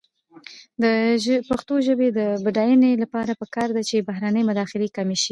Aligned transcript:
د 0.81 0.83
پښتو 1.49 1.73
ژبې 1.87 2.07
د 2.17 2.19
بډاینې 2.43 2.91
لپاره 3.03 3.31
پکار 3.41 3.69
ده 3.75 3.81
چې 3.89 4.05
بهرنۍ 4.07 4.43
مداخلې 4.49 4.87
کمې 4.97 5.17
شي. 5.23 5.29